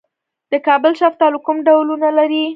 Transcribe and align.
د 0.51 0.53
کابل 0.67 0.91
شفتالو 1.01 1.37
کوم 1.45 1.57
ډولونه 1.67 2.09
لري؟ 2.17 2.43